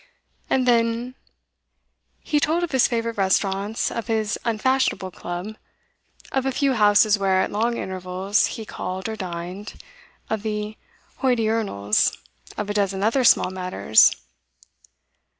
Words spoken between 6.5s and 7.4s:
few houses